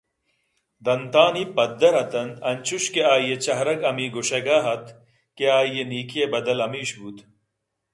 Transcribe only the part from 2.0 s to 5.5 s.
اِت اَنت انچوش کہ آئی ءِچہرگ ہمے گوٛشگءَاَت کہ